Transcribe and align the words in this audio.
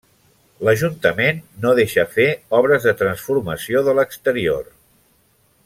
L'ajuntament 0.67 1.41
no 1.65 1.73
deixa 1.81 2.05
fer 2.15 2.27
obres 2.61 2.89
de 2.89 2.95
transformació 3.03 3.85
de 3.89 3.95
l'exterior. 4.01 4.65